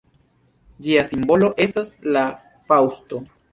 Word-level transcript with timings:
Ĝia 0.87 1.03
simbolo 1.09 1.51
estas 1.67 1.93
la 2.17 2.25
faŭsto. 2.73 3.25